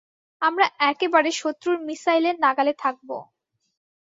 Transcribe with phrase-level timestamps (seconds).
[0.41, 3.17] আমরা একেবারে শত্রুর মিশাইলের নাগালে থাকবো।